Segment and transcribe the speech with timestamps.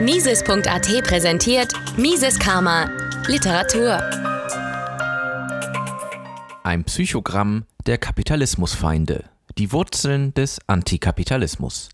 [0.00, 2.88] Mises.at präsentiert Mises Karma
[3.26, 3.98] Literatur.
[6.64, 9.24] Ein Psychogramm der Kapitalismusfeinde.
[9.58, 11.90] Die Wurzeln des Antikapitalismus.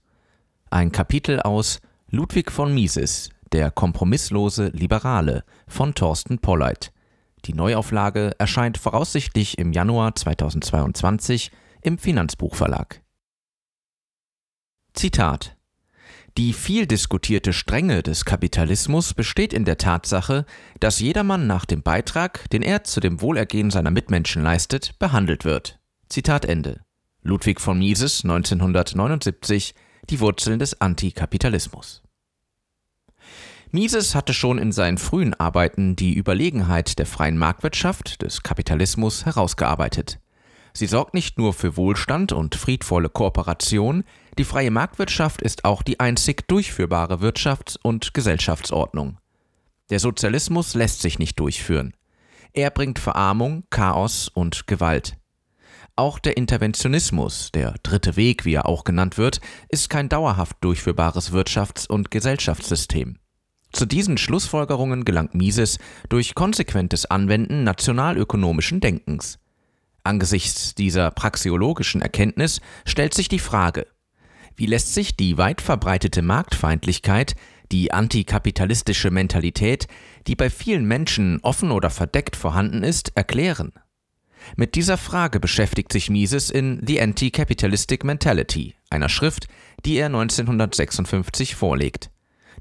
[0.71, 6.93] Ein Kapitel aus Ludwig von Mises, der kompromisslose Liberale von Thorsten Polleit.
[7.47, 11.51] Die Neuauflage erscheint voraussichtlich im Januar 2022
[11.83, 13.03] im Finanzbuchverlag.
[14.93, 15.56] Zitat
[16.37, 20.45] die viel diskutierte Strenge des Kapitalismus besteht in der Tatsache,
[20.81, 25.79] dass jedermann nach dem Beitrag, den er zu dem Wohlergehen seiner Mitmenschen leistet, behandelt wird.
[26.09, 26.81] Zitat Ende.
[27.23, 29.75] Ludwig von Mises 1979
[30.11, 32.03] Die Wurzeln des Antikapitalismus.
[33.71, 40.21] Mises hatte schon in seinen frühen Arbeiten die Überlegenheit der freien Marktwirtschaft, des Kapitalismus, herausgearbeitet.
[40.77, 44.05] Sie sorgt nicht nur für Wohlstand und friedvolle Kooperation,
[44.37, 49.17] die freie Marktwirtschaft ist auch die einzig durchführbare Wirtschafts- und Gesellschaftsordnung.
[49.89, 51.95] Der Sozialismus lässt sich nicht durchführen.
[52.53, 55.17] Er bringt Verarmung, Chaos und Gewalt.
[55.97, 61.33] Auch der Interventionismus, der dritte Weg, wie er auch genannt wird, ist kein dauerhaft durchführbares
[61.33, 63.17] Wirtschafts- und Gesellschaftssystem.
[63.73, 65.79] Zu diesen Schlussfolgerungen gelangt Mises
[66.11, 69.39] durch konsequentes Anwenden nationalökonomischen Denkens.
[70.07, 73.87] Angesichts dieser praxiologischen Erkenntnis stellt sich die Frage,
[74.55, 77.35] wie lässt sich die weit verbreitete Marktfeindlichkeit,
[77.73, 79.89] die antikapitalistische Mentalität,
[80.27, 83.73] die bei vielen Menschen offen oder verdeckt vorhanden ist, erklären?
[84.57, 89.49] Mit dieser Frage beschäftigt sich Mises in The Anti-Capitalistic Mentality, einer Schrift,
[89.85, 92.11] die er 1956 vorlegt.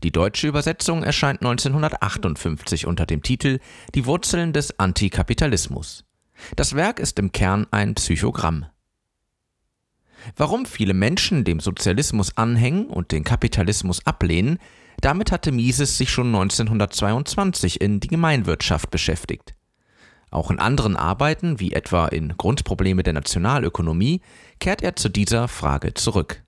[0.03, 3.59] Die deutsche Übersetzung erscheint 1958 unter dem Titel
[3.93, 6.05] Die Wurzeln des Antikapitalismus.
[6.55, 8.66] Das Werk ist im Kern ein Psychogramm.
[10.36, 14.59] Warum viele Menschen dem Sozialismus anhängen und den Kapitalismus ablehnen,
[15.02, 19.53] damit hatte Mises sich schon 1922 in die Gemeinwirtschaft beschäftigt.
[20.31, 24.21] Auch in anderen Arbeiten, wie etwa in Grundprobleme der Nationalökonomie,
[24.59, 26.45] kehrt er zu dieser Frage zurück.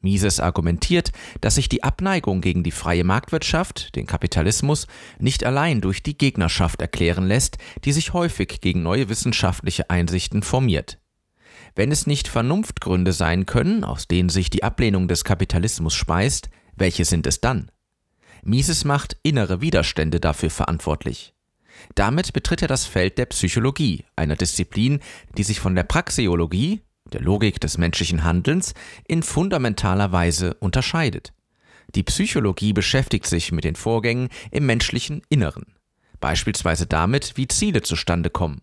[0.00, 4.86] Mises argumentiert, dass sich die Abneigung gegen die freie Marktwirtschaft, den Kapitalismus,
[5.18, 10.98] nicht allein durch die Gegnerschaft erklären lässt, die sich häufig gegen neue wissenschaftliche Einsichten formiert.
[11.74, 17.04] Wenn es nicht Vernunftgründe sein können, aus denen sich die Ablehnung des Kapitalismus speist, welche
[17.04, 17.70] sind es dann?
[18.42, 21.34] Mises macht innere Widerstände dafür verantwortlich.
[21.94, 25.00] Damit betritt er das Feld der Psychologie, einer Disziplin,
[25.36, 26.82] die sich von der Praxeologie,
[27.12, 28.74] der Logik des menschlichen Handelns,
[29.06, 31.32] in fundamentaler Weise unterscheidet.
[31.94, 35.74] Die Psychologie beschäftigt sich mit den Vorgängen im menschlichen Inneren,
[36.20, 38.62] beispielsweise damit, wie Ziele zustande kommen.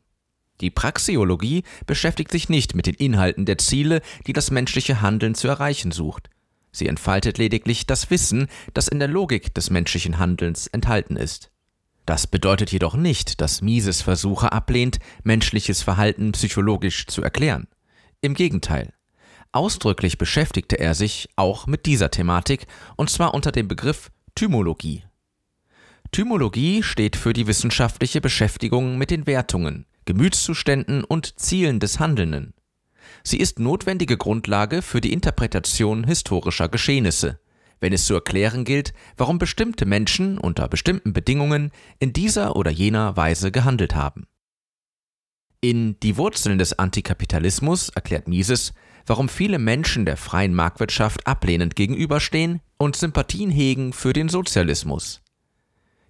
[0.61, 5.47] Die Praxeologie beschäftigt sich nicht mit den Inhalten der Ziele, die das menschliche Handeln zu
[5.47, 6.29] erreichen sucht.
[6.71, 11.51] Sie entfaltet lediglich das Wissen, das in der Logik des menschlichen Handelns enthalten ist.
[12.05, 17.67] Das bedeutet jedoch nicht, dass Mises Versuche ablehnt, menschliches Verhalten psychologisch zu erklären.
[18.21, 18.93] Im Gegenteil.
[19.51, 25.03] Ausdrücklich beschäftigte er sich auch mit dieser Thematik, und zwar unter dem Begriff Thymologie.
[26.11, 32.53] Thymologie steht für die wissenschaftliche Beschäftigung mit den Wertungen, Gemütszuständen und Zielen des Handelnden.
[33.23, 37.39] Sie ist notwendige Grundlage für die Interpretation historischer Geschehnisse,
[37.79, 43.15] wenn es zu erklären gilt, warum bestimmte Menschen unter bestimmten Bedingungen in dieser oder jener
[43.15, 44.25] Weise gehandelt haben.
[45.59, 48.73] In Die Wurzeln des Antikapitalismus erklärt Mises,
[49.07, 55.21] warum viele Menschen der freien Marktwirtschaft ablehnend gegenüberstehen und Sympathien hegen für den Sozialismus.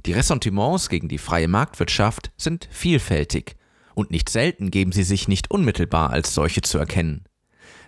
[0.06, 3.56] Die Ressentiments gegen die freie Marktwirtschaft sind vielfältig
[3.96, 7.24] und nicht selten geben sie sich nicht unmittelbar als solche zu erkennen.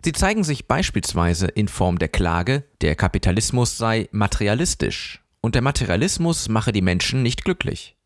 [0.03, 6.47] Sie zeigen sich beispielsweise in Form der Klage, der Kapitalismus sei materialistisch und der Materialismus
[6.47, 7.98] mache die Menschen nicht glücklich.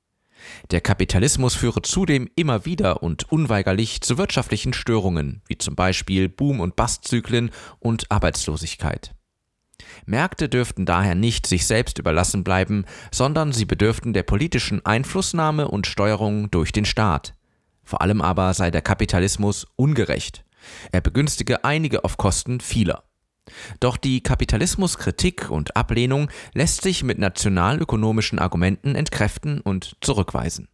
[0.72, 6.60] Der Kapitalismus führe zudem immer wieder und unweigerlich zu wirtschaftlichen Störungen, wie zum Beispiel Boom-
[6.60, 9.14] und Bastzyklen und Arbeitslosigkeit.
[10.06, 15.88] Märkte dürften daher nicht sich selbst überlassen bleiben, sondern sie bedürften der politischen Einflussnahme und
[15.88, 17.36] Steuerung durch den Staat.
[17.84, 20.46] Vor allem aber sei der Kapitalismus ungerecht.
[20.92, 23.04] Er begünstige einige auf Kosten vieler.
[23.80, 30.70] Doch die Kapitalismuskritik und Ablehnung lässt sich mit nationalökonomischen Argumenten entkräften und zurückweisen.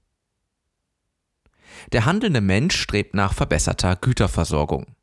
[1.92, 4.96] Der handelnde Mensch strebt nach verbesserter Güterversorgung.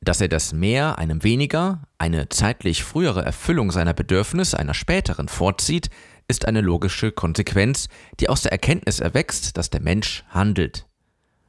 [0.00, 5.90] Dass er das Mehr einem weniger, eine zeitlich frühere Erfüllung seiner Bedürfnisse einer späteren vorzieht,
[6.28, 7.88] ist eine logische Konsequenz,
[8.20, 10.86] die aus der Erkenntnis erwächst, dass der Mensch handelt.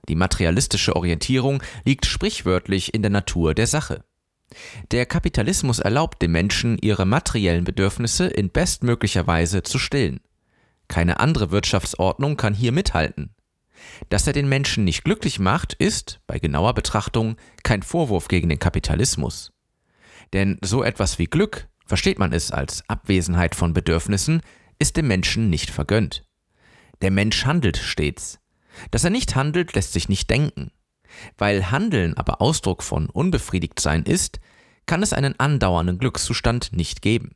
[0.07, 4.03] Die materialistische Orientierung liegt sprichwörtlich in der Natur der Sache.
[4.91, 10.21] Der Kapitalismus erlaubt dem Menschen, ihre materiellen Bedürfnisse in bestmöglicher Weise zu stillen.
[10.87, 13.35] Keine andere Wirtschaftsordnung kann hier mithalten.
[14.09, 18.59] Dass er den Menschen nicht glücklich macht, ist, bei genauer Betrachtung, kein Vorwurf gegen den
[18.59, 19.53] Kapitalismus.
[20.33, 24.41] Denn so etwas wie Glück, versteht man es als Abwesenheit von Bedürfnissen,
[24.79, 26.23] ist dem Menschen nicht vergönnt.
[27.01, 28.39] Der Mensch handelt stets.
[28.91, 30.71] Dass er nicht handelt, lässt sich nicht denken.
[31.37, 34.39] Weil Handeln aber Ausdruck von Unbefriedigtsein ist,
[34.85, 37.35] kann es einen andauernden Glückszustand nicht geben.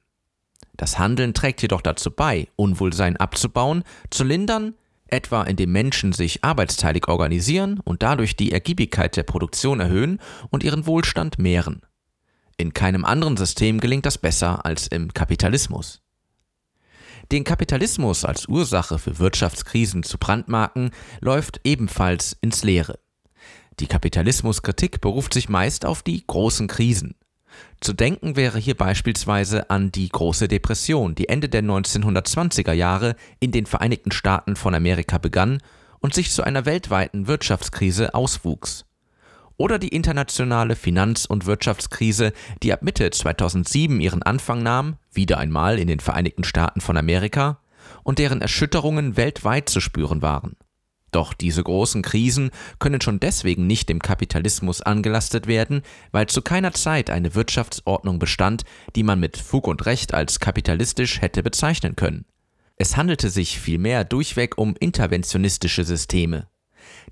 [0.76, 4.74] Das Handeln trägt jedoch dazu bei, Unwohlsein abzubauen, zu lindern,
[5.08, 10.20] etwa indem Menschen sich arbeitsteilig organisieren und dadurch die Ergiebigkeit der Produktion erhöhen
[10.50, 11.82] und ihren Wohlstand mehren.
[12.58, 16.02] In keinem anderen System gelingt das besser als im Kapitalismus.
[17.32, 20.92] Den Kapitalismus als Ursache für Wirtschaftskrisen zu brandmarken,
[21.22, 23.00] läuft ebenfalls ins Leere.
[23.80, 27.16] Die Kapitalismuskritik beruft sich meist auf die großen Krisen.
[27.82, 33.52] Zu denken wäre hier beispielsweise an die große Depression, die Ende der 1920er Jahre in
[33.52, 35.60] den Vereinigten Staaten von Amerika begann
[36.00, 38.86] und sich zu einer weltweiten Wirtschaftskrise auswuchs.
[39.58, 42.34] Oder die internationale Finanz- und Wirtschaftskrise,
[42.64, 47.60] die ab Mitte 2007 ihren Anfang nahm, wieder einmal in den Vereinigten Staaten von Amerika,
[48.04, 50.56] und deren Erschütterungen weltweit zu spüren waren.
[51.14, 52.50] Doch diese großen Krisen
[52.80, 58.64] können schon deswegen nicht dem Kapitalismus angelastet werden, weil zu keiner Zeit eine Wirtschaftsordnung bestand,
[58.96, 62.26] die man mit Fug und Recht als kapitalistisch hätte bezeichnen können.
[62.78, 66.48] Es handelte sich vielmehr durchweg um interventionistische Systeme.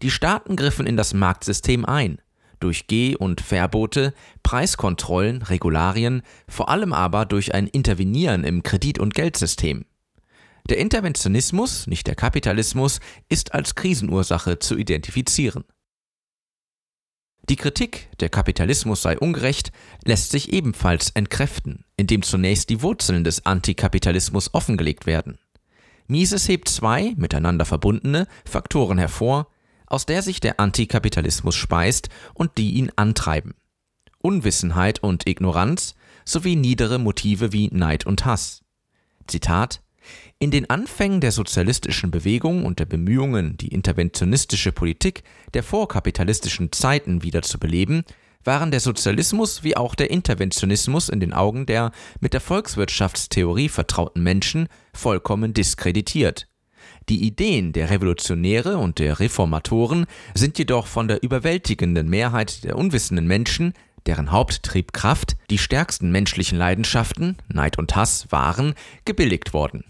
[0.02, 2.20] Die Staaten griffen in das Marktsystem ein,
[2.60, 9.14] durch Geh- und Verbote, Preiskontrollen, Regularien, vor allem aber durch ein Intervenieren im Kredit- und
[9.14, 9.86] Geldsystem.
[10.70, 13.00] Der Interventionismus, nicht der Kapitalismus,
[13.30, 15.64] ist als Krisenursache zu identifizieren.
[17.50, 19.72] Die Kritik, der Kapitalismus sei ungerecht,
[20.06, 25.40] lässt sich ebenfalls entkräften, indem zunächst die Wurzeln des Antikapitalismus offengelegt werden.
[26.08, 29.48] Mises hebt zwei, miteinander verbundene, Faktoren hervor,
[29.88, 33.56] aus der sich der Antikapitalismus speist und die ihn antreiben.
[34.20, 38.64] Unwissenheit und Ignoranz sowie niedere Motive wie Neid und Hass.
[39.28, 39.82] Zitat
[40.40, 47.24] in den Anfängen der sozialistischen Bewegung und der Bemühungen, die interventionistische Politik der vorkapitalistischen Zeiten
[47.24, 48.04] wieder zu beleben,
[48.44, 54.24] waren der Sozialismus wie auch der Interventionismus in den Augen der mit der Volkswirtschaftstheorie vertrauten
[54.24, 56.48] Menschen vollkommen diskreditiert.
[57.10, 63.28] Die Ideen der Revolutionäre und der Reformatoren sind jedoch von der überwältigenden Mehrheit der unwissenden
[63.28, 63.74] Menschen,
[64.08, 68.74] deren Haupttriebkraft die stärksten menschlichen Leidenschaften, Neid und Hass, waren,
[69.06, 69.84] gebilligt worden.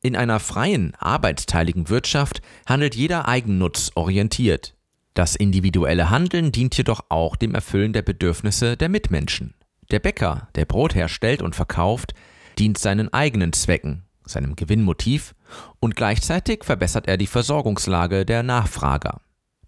[0.00, 4.74] In einer freien, arbeitsteiligen Wirtschaft handelt jeder eigennutzorientiert.
[5.14, 9.54] Das individuelle Handeln dient jedoch auch dem Erfüllen der Bedürfnisse der Mitmenschen.
[9.90, 12.14] Der Bäcker, der Brot herstellt und verkauft,
[12.58, 15.34] dient seinen eigenen Zwecken, seinem Gewinnmotiv,
[15.80, 19.20] und gleichzeitig verbessert er die Versorgungslage der Nachfrager.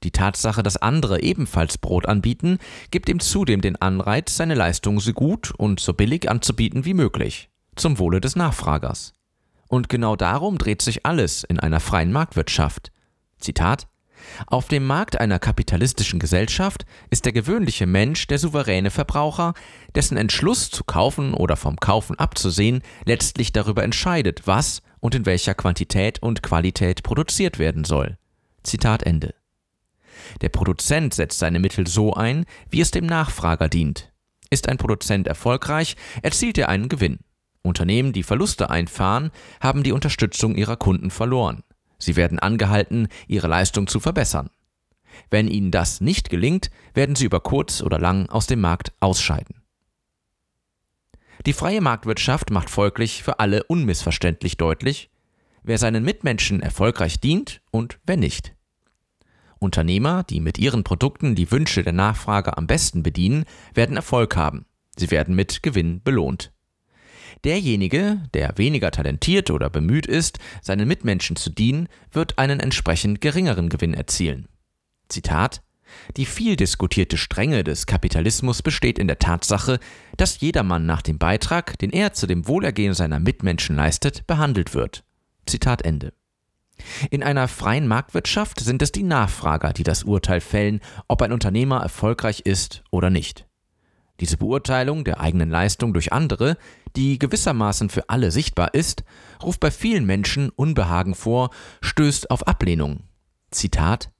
[0.02, 2.58] Die Tatsache, dass andere ebenfalls Brot anbieten,
[2.90, 7.50] gibt ihm zudem den Anreiz, seine Leistung so gut und so billig anzubieten wie möglich,
[7.76, 9.12] zum Wohle des Nachfragers.
[9.68, 12.90] Und genau darum dreht sich alles in einer freien Marktwirtschaft.
[13.38, 13.86] Zitat
[14.46, 19.54] auf dem Markt einer kapitalistischen Gesellschaft ist der gewöhnliche Mensch der souveräne Verbraucher,
[19.94, 25.54] dessen Entschluss zu kaufen oder vom Kaufen abzusehen letztlich darüber entscheidet, was und in welcher
[25.54, 28.18] Quantität und Qualität produziert werden soll.
[28.62, 29.34] Zitat Ende.
[30.40, 34.12] Der Produzent setzt seine Mittel so ein, wie es dem Nachfrager dient.
[34.50, 37.18] Ist ein Produzent erfolgreich, erzielt er einen Gewinn.
[37.62, 41.62] Unternehmen, die Verluste einfahren, haben die Unterstützung ihrer Kunden verloren.
[41.98, 44.50] Sie werden angehalten, ihre Leistung zu verbessern.
[45.30, 49.62] Wenn ihnen das nicht gelingt, werden sie über kurz oder lang aus dem Markt ausscheiden.
[51.46, 55.10] Die freie Marktwirtschaft macht folglich für alle unmissverständlich deutlich,
[55.62, 58.54] wer seinen Mitmenschen erfolgreich dient und wer nicht.
[59.60, 64.66] Unternehmer, die mit ihren Produkten die Wünsche der Nachfrage am besten bedienen, werden Erfolg haben.
[64.96, 66.52] Sie werden mit Gewinn belohnt.
[67.44, 73.68] Derjenige, der weniger talentiert oder bemüht ist, seinen Mitmenschen zu dienen, wird einen entsprechend geringeren
[73.68, 74.48] Gewinn erzielen.
[75.08, 75.62] Zitat
[76.16, 79.78] die viel diskutierte Strenge des Kapitalismus besteht in der Tatsache,
[80.16, 85.04] dass jedermann nach dem Beitrag, den er zu dem Wohlergehen seiner Mitmenschen leistet, behandelt wird.
[85.46, 86.12] Zitat Ende.
[87.10, 91.80] In einer freien Marktwirtschaft sind es die Nachfrager, die das Urteil fällen, ob ein Unternehmer
[91.80, 93.46] erfolgreich ist oder nicht.
[94.20, 96.58] Diese Beurteilung der eigenen Leistung durch andere,
[96.94, 99.02] die gewissermaßen für alle sichtbar ist,
[99.42, 103.04] ruft bei vielen Menschen Unbehagen vor, stößt auf Ablehnung.
[103.50, 104.10] Zitat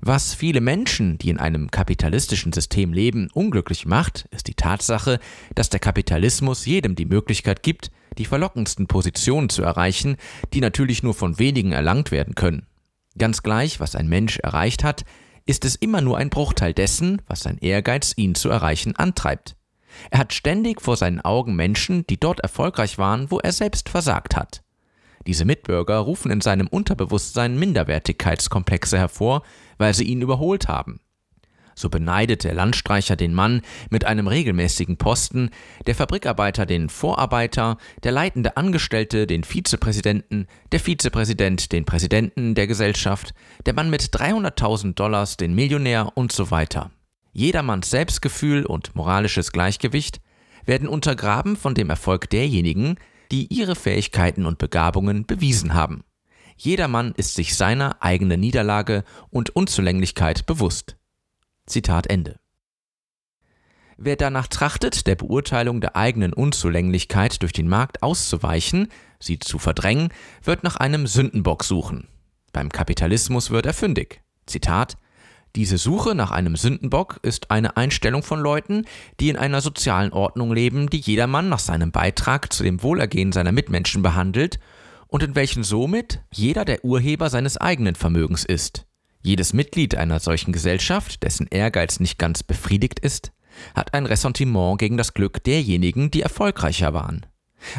[0.00, 5.18] Was viele Menschen, die in einem kapitalistischen System leben, unglücklich macht, ist die Tatsache,
[5.54, 10.16] dass der Kapitalismus jedem die Möglichkeit gibt, die verlockendsten Positionen zu erreichen,
[10.52, 12.66] die natürlich nur von wenigen erlangt werden können.
[13.16, 15.04] Ganz gleich, was ein Mensch erreicht hat,
[15.46, 19.56] ist es immer nur ein Bruchteil dessen, was sein Ehrgeiz ihn zu erreichen antreibt.
[20.10, 24.36] Er hat ständig vor seinen Augen Menschen, die dort erfolgreich waren, wo er selbst versagt
[24.36, 24.62] hat.
[25.26, 29.42] Diese Mitbürger rufen in seinem Unterbewusstsein Minderwertigkeitskomplexe hervor,
[29.78, 31.00] weil sie ihn überholt haben.
[31.74, 35.50] So beneidet der Landstreicher den Mann mit einem regelmäßigen Posten,
[35.86, 43.34] der Fabrikarbeiter den Vorarbeiter, der leitende Angestellte den Vizepräsidenten, der Vizepräsident den Präsidenten der Gesellschaft,
[43.66, 46.90] der Mann mit 300.000 Dollars den Millionär und so weiter.
[47.32, 50.20] Jedermanns Selbstgefühl und moralisches Gleichgewicht
[50.66, 52.96] werden untergraben von dem Erfolg derjenigen,
[53.30, 56.04] die ihre Fähigkeiten und Begabungen bewiesen haben.
[56.56, 60.96] Jedermann ist sich seiner eigenen Niederlage und Unzulänglichkeit bewusst.
[61.66, 62.38] Zitat Ende.
[63.96, 68.88] Wer danach trachtet, der Beurteilung der eigenen Unzulänglichkeit durch den Markt auszuweichen,
[69.20, 70.08] sie zu verdrängen,
[70.42, 72.08] wird nach einem Sündenbock suchen.
[72.52, 74.20] Beim Kapitalismus wird er fündig.
[74.46, 74.96] Zitat
[75.56, 78.86] diese Suche nach einem Sündenbock ist eine Einstellung von Leuten,
[79.20, 83.52] die in einer sozialen Ordnung leben, die jedermann nach seinem Beitrag zu dem Wohlergehen seiner
[83.52, 84.58] Mitmenschen behandelt
[85.06, 88.86] und in welchen somit jeder der Urheber seines eigenen Vermögens ist.
[89.22, 93.32] Jedes Mitglied einer solchen Gesellschaft, dessen Ehrgeiz nicht ganz befriedigt ist,
[93.76, 97.26] hat ein Ressentiment gegen das Glück derjenigen, die erfolgreicher waren.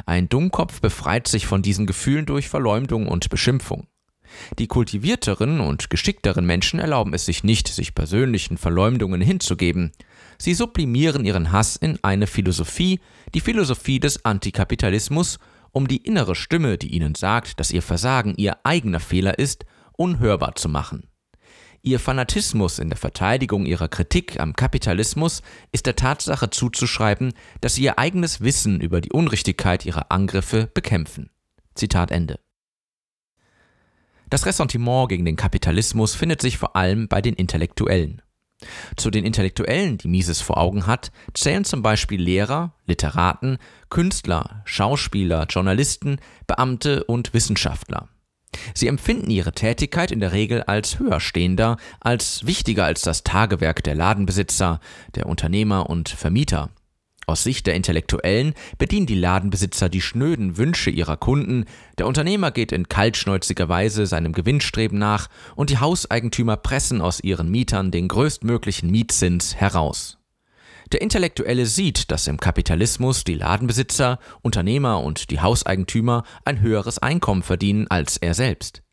[0.05, 3.88] Ein Dummkopf befreit sich von diesen Gefühlen durch Verleumdung und Beschimpfung.
[4.60, 9.92] Die kultivierteren und geschickteren Menschen erlauben es sich nicht, sich persönlichen Verleumdungen hinzugeben.
[10.38, 13.00] Sie sublimieren ihren Hass in eine Philosophie,
[13.34, 15.39] die Philosophie des Antikapitalismus,
[15.72, 19.65] um die innere Stimme, die ihnen sagt, dass ihr Versagen ihr eigener Fehler ist,
[19.98, 21.10] unhörbar zu machen.
[21.82, 27.84] Ihr Fanatismus in der Verteidigung ihrer Kritik am Kapitalismus ist der Tatsache zuzuschreiben, dass sie
[27.84, 31.30] ihr eigenes Wissen über die Unrichtigkeit ihrer Angriffe bekämpfen.
[31.75, 32.39] Zitat Ende.
[34.36, 38.22] Das Ressentiment gegen den Kapitalismus findet sich vor allem bei den Intellektuellen.
[38.98, 45.46] Zu den Intellektuellen, die Mises vor Augen hat, zählen zum Beispiel Lehrer, Literaten, Künstler, Schauspieler,
[45.46, 48.10] Journalisten, Beamte und Wissenschaftler.
[48.74, 53.96] Sie empfinden ihre Tätigkeit in der Regel als höherstehender, als wichtiger als das Tagewerk der
[53.96, 54.82] Ladenbesitzer,
[55.15, 56.72] der Unternehmer und Vermieter.
[57.27, 61.65] Aus Sicht der Intellektuellen bedienen die Ladenbesitzer die schnöden Wünsche ihrer Kunden,
[61.98, 67.50] der Unternehmer geht in kaltschnäuziger Weise seinem Gewinnstreben nach und die Hauseigentümer pressen aus ihren
[67.50, 70.20] Mietern den größtmöglichen Mietzins heraus.
[70.91, 77.41] Der Intellektuelle sieht, dass im Kapitalismus die Ladenbesitzer, Unternehmer und die Hauseigentümer ein höheres Einkommen
[77.41, 78.84] verdienen als er selbst.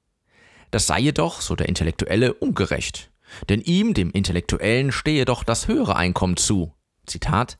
[0.70, 3.10] Das sei jedoch, so der Intellektuelle, ungerecht.
[3.50, 6.72] Denn ihm, dem Intellektuellen, stehe doch das höhere Einkommen zu.
[7.06, 7.58] Zitat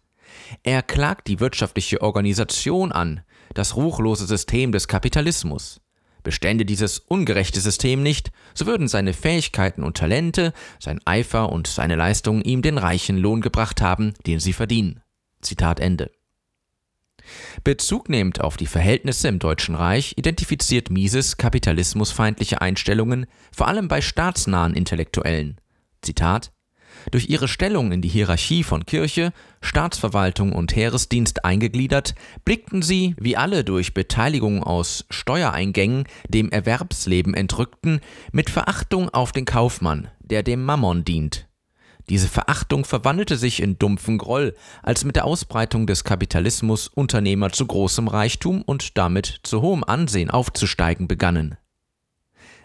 [0.62, 3.22] er klagt die wirtschaftliche Organisation an,
[3.54, 5.80] das ruchlose System des Kapitalismus.
[6.22, 11.96] Bestände dieses ungerechte System nicht, so würden seine Fähigkeiten und Talente, sein Eifer und seine
[11.96, 15.00] Leistungen ihm den reichen Lohn gebracht haben, den sie verdienen.
[15.40, 16.10] Zitat Ende.
[17.64, 24.00] Bezug nehmend auf die Verhältnisse im Deutschen Reich identifiziert Mises kapitalismusfeindliche Einstellungen vor allem bei
[24.00, 25.60] staatsnahen Intellektuellen.
[26.02, 26.52] Zitat
[27.10, 33.36] durch ihre Stellung in die Hierarchie von Kirche, Staatsverwaltung und Heeresdienst eingegliedert, blickten sie, wie
[33.36, 38.00] alle durch Beteiligung aus Steuereingängen dem Erwerbsleben entrückten,
[38.32, 41.48] mit Verachtung auf den Kaufmann, der dem Mammon dient.
[42.08, 47.66] Diese Verachtung verwandelte sich in dumpfen Groll, als mit der Ausbreitung des Kapitalismus Unternehmer zu
[47.66, 51.56] großem Reichtum und damit zu hohem Ansehen aufzusteigen begannen.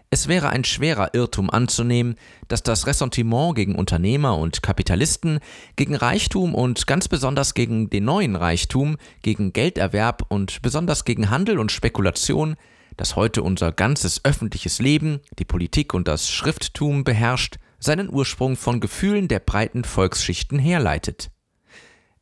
[0.10, 2.16] Es wäre ein schwerer Irrtum anzunehmen,
[2.48, 5.40] dass das Ressentiment gegen Unternehmer und Kapitalisten,
[5.76, 11.60] gegen Reichtum und ganz besonders gegen den neuen Reichtum, gegen Gelderwerb und besonders gegen Handel
[11.60, 12.56] und Spekulation,
[12.96, 18.80] das heute unser ganzes öffentliches Leben, die Politik und das Schrifttum beherrscht, seinen Ursprung von
[18.80, 21.32] Gefühlen der breiten Volksschichten herleitet.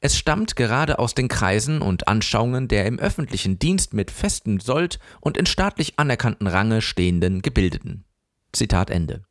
[0.05, 4.99] Es stammt gerade aus den Kreisen und Anschauungen der im öffentlichen Dienst mit festem Sold
[5.19, 8.03] und in staatlich anerkannten Range stehenden Gebildeten.
[8.53, 9.23] Zitat Ende.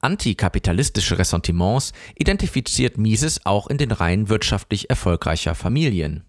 [0.00, 6.24] Antikapitalistische Ressentiments identifiziert Mises auch in den Reihen wirtschaftlich erfolgreicher Familien.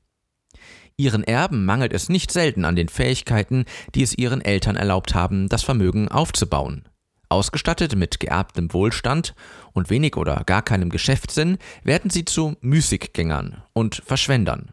[0.97, 3.63] Ihren Erben mangelt es nicht selten an den Fähigkeiten,
[3.95, 6.83] die es ihren Eltern erlaubt haben, das Vermögen aufzubauen.
[7.33, 9.33] Ausgestattet mit geerbtem Wohlstand
[9.73, 14.71] und wenig oder gar keinem Geschäftssinn werden sie zu Müßiggängern und Verschwendern.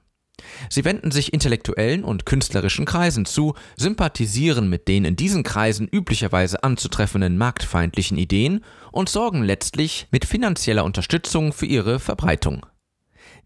[0.68, 6.62] Sie wenden sich intellektuellen und künstlerischen Kreisen zu, sympathisieren mit den in diesen Kreisen üblicherweise
[6.62, 12.66] anzutreffenden marktfeindlichen Ideen und sorgen letztlich mit finanzieller Unterstützung für ihre Verbreitung.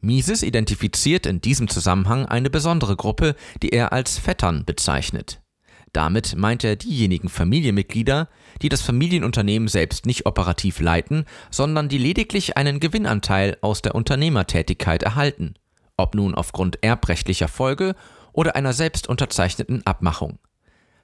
[0.01, 5.41] Mises identifiziert in diesem Zusammenhang eine besondere Gruppe, die er als Vettern bezeichnet.
[5.95, 8.29] Damit meint er diejenigen Familienmitglieder,
[8.61, 15.03] die das Familienunternehmen selbst nicht operativ leiten, sondern die lediglich einen Gewinnanteil aus der Unternehmertätigkeit
[15.03, 15.55] erhalten
[15.97, 17.95] ob nun aufgrund erbrechtlicher Folge
[18.33, 20.39] oder einer selbst unterzeichneten Abmachung.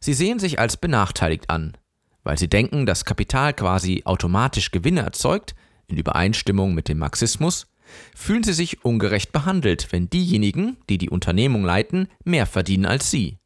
[0.01, 1.77] Sie sehen sich als benachteiligt an,
[2.25, 5.55] weil sie denken, dass Kapital quasi automatisch Gewinne erzeugt,
[5.87, 7.67] in Übereinstimmung mit dem Marxismus,
[8.15, 13.39] fühlen sie sich ungerecht behandelt, wenn diejenigen, die die Unternehmung leiten, mehr verdienen als sie.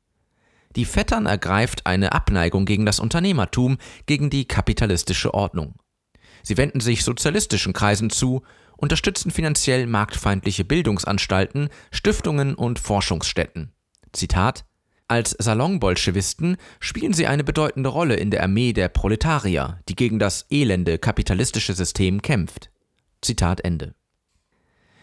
[0.77, 5.77] Die Vettern ergreift eine Abneigung gegen das Unternehmertum, gegen die kapitalistische Ordnung.
[6.43, 8.43] Sie wenden sich sozialistischen Kreisen zu
[8.77, 13.73] unterstützen finanziell marktfeindliche Bildungsanstalten, Stiftungen und Forschungsstätten.
[14.13, 14.65] Zitat
[15.07, 20.47] als Salonbolschewisten spielen sie eine bedeutende Rolle in der Armee der Proletarier, die gegen das
[20.51, 22.71] elende kapitalistische System kämpft.
[23.21, 23.95] Zitat Ende.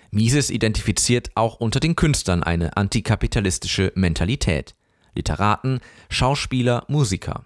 [0.09, 4.75] Mises identifiziert auch unter den Künstlern eine antikapitalistische Mentalität.
[5.15, 7.43] Literaten, Schauspieler, Musiker.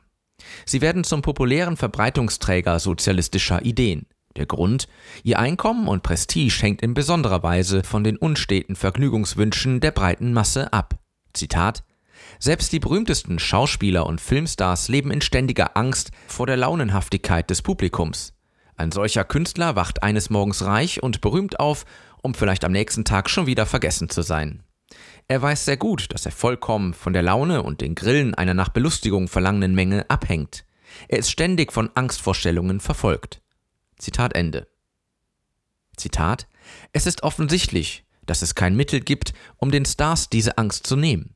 [0.65, 4.05] Sie werden zum populären Verbreitungsträger sozialistischer Ideen.
[4.35, 4.87] Der Grund,
[5.23, 10.73] ihr Einkommen und Prestige hängt in besonderer Weise von den unsteten Vergnügungswünschen der breiten Masse
[10.73, 10.99] ab.
[11.33, 11.83] Zitat
[12.39, 18.33] selbst die berühmtesten Schauspieler und Filmstars leben in ständiger Angst vor der Launenhaftigkeit des Publikums.
[18.77, 21.85] Ein solcher Künstler wacht eines Morgens reich und berühmt auf,
[22.21, 24.64] um vielleicht am nächsten Tag schon wieder vergessen zu sein.
[25.27, 28.69] Er weiß sehr gut, dass er vollkommen von der Laune und den Grillen einer nach
[28.69, 30.65] Belustigung verlangenden Menge abhängt.
[31.07, 33.41] Er ist ständig von Angstvorstellungen verfolgt.
[33.97, 34.67] Zitat Ende.
[35.97, 36.47] Zitat
[36.93, 41.35] Es ist offensichtlich, dass es kein Mittel gibt, um den Stars diese Angst zu nehmen.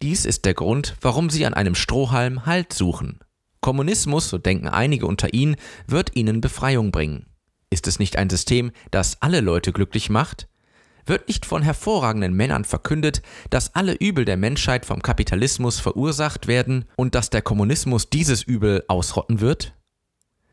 [0.00, 3.18] Dies ist der Grund, warum sie an einem Strohhalm Halt suchen.
[3.60, 5.56] Kommunismus, so denken einige unter ihnen,
[5.88, 7.26] wird ihnen Befreiung bringen.
[7.70, 10.48] Ist es nicht ein System, das alle Leute glücklich macht?
[11.08, 16.84] Wird nicht von hervorragenden Männern verkündet, dass alle Übel der Menschheit vom Kapitalismus verursacht werden
[16.96, 19.74] und dass der Kommunismus dieses Übel ausrotten wird?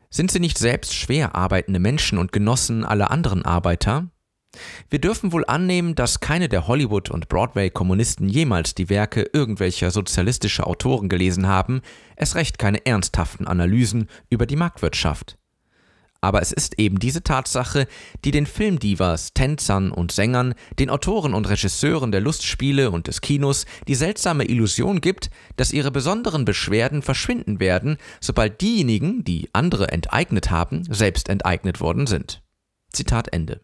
[0.08, 4.08] Sind sie nicht selbst schwer arbeitende Menschen und Genossen aller anderen Arbeiter?
[4.88, 10.66] Wir dürfen wohl annehmen, dass keine der Hollywood- und Broadway-Kommunisten jemals die Werke irgendwelcher sozialistischer
[10.66, 11.82] Autoren gelesen haben,
[12.16, 15.36] es recht keine ernsthaften Analysen über die Marktwirtschaft.
[16.26, 17.86] Aber es ist eben diese Tatsache,
[18.24, 23.64] die den Filmdivas, Tänzern und Sängern, den Autoren und Regisseuren der Lustspiele und des Kinos
[23.86, 30.50] die seltsame Illusion gibt, dass ihre besonderen Beschwerden verschwinden werden, sobald diejenigen, die andere enteignet
[30.50, 32.42] haben, selbst enteignet worden sind.
[32.90, 33.60] Zitat Ende.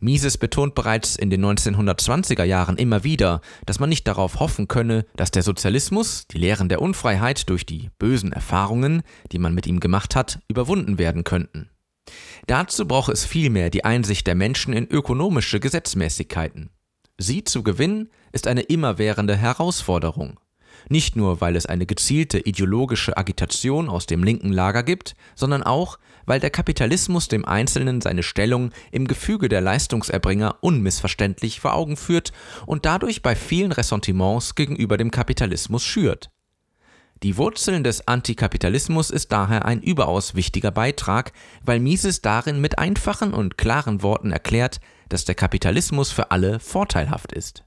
[0.00, 5.06] Mises betont bereits in den 1920er Jahren immer wieder, dass man nicht darauf hoffen könne,
[5.16, 9.80] dass der Sozialismus, die Lehren der Unfreiheit durch die bösen Erfahrungen, die man mit ihm
[9.80, 11.70] gemacht hat, überwunden werden könnten.
[12.46, 16.70] Dazu brauche es vielmehr die Einsicht der Menschen in ökonomische Gesetzmäßigkeiten.
[17.18, 20.38] Sie zu gewinnen, ist eine immerwährende Herausforderung.
[20.88, 25.98] Nicht nur, weil es eine gezielte ideologische Agitation aus dem linken Lager gibt, sondern auch,
[26.26, 32.32] weil der Kapitalismus dem Einzelnen seine Stellung im Gefüge der Leistungserbringer unmissverständlich vor Augen führt
[32.66, 36.30] und dadurch bei vielen Ressentiments gegenüber dem Kapitalismus schürt.
[37.22, 41.32] Die Wurzeln des Antikapitalismus ist daher ein überaus wichtiger Beitrag,
[41.64, 47.32] weil Mises darin mit einfachen und klaren Worten erklärt, dass der Kapitalismus für alle vorteilhaft
[47.32, 47.64] ist.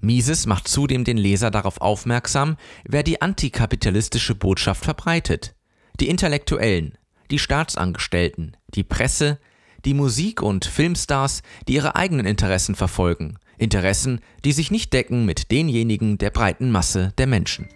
[0.00, 5.54] Mises macht zudem den Leser darauf aufmerksam, wer die antikapitalistische Botschaft verbreitet.
[6.00, 6.96] Die Intellektuellen,
[7.34, 9.40] die Staatsangestellten, die Presse,
[9.84, 15.50] die Musik- und Filmstars, die ihre eigenen Interessen verfolgen, Interessen, die sich nicht decken mit
[15.50, 17.68] denjenigen der breiten Masse der Menschen.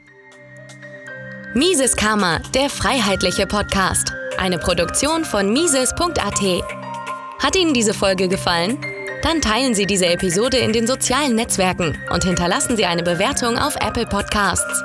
[1.55, 4.13] Mises Karma, der freiheitliche Podcast.
[4.39, 6.63] Eine Produktion von Mises.at.
[7.43, 8.79] Hat Ihnen diese Folge gefallen?
[9.25, 13.75] Dann teilen Sie diese Episode in den sozialen Netzwerken und hinterlassen Sie eine Bewertung auf
[13.81, 14.85] Apple Podcasts.